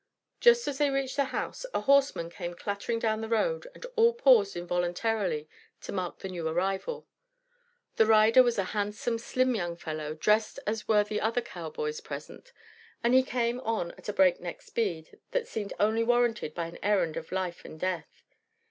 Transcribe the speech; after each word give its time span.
Just 0.39 0.67
as 0.67 0.79
they 0.79 0.89
reached 0.89 1.15
the 1.17 1.25
house 1.25 1.63
a 1.75 1.81
horseman 1.81 2.31
came 2.31 2.55
clattering 2.55 2.97
down 2.97 3.21
the 3.21 3.29
road 3.29 3.67
and 3.75 3.85
all 3.95 4.15
paused 4.15 4.55
involuntarily 4.57 5.47
to 5.81 5.91
mark 5.91 6.17
the 6.17 6.29
new 6.29 6.47
arrival. 6.47 7.05
The 7.97 8.07
rider 8.07 8.41
was 8.41 8.57
a 8.57 8.63
handsome, 8.73 9.19
slim 9.19 9.53
young 9.53 9.75
fellow, 9.77 10.15
dressed 10.15 10.57
as 10.65 10.87
were 10.87 11.03
the 11.03 11.21
other 11.21 11.41
cowboys 11.41 12.01
present, 12.01 12.51
and 13.03 13.13
he 13.13 13.21
came 13.21 13.59
on 13.59 13.91
at 13.91 14.09
a 14.09 14.13
breakneck 14.13 14.63
speed 14.63 15.19
that 15.33 15.47
seemed 15.47 15.71
only 15.79 16.01
warranted 16.03 16.55
by 16.55 16.65
an 16.65 16.79
errand 16.81 17.15
of 17.15 17.31
life 17.31 17.63
and 17.63 17.79
death. 17.79 18.23